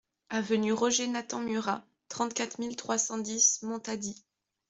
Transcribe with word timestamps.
Avenue 0.31 0.73
Roger 0.73 1.05
Nathan 1.05 1.41
Murat, 1.41 1.85
trente-quatre 2.09 2.57
mille 2.59 2.75
trois 2.75 2.97
cent 2.97 3.19
dix 3.19 3.61
Montady 3.61 4.25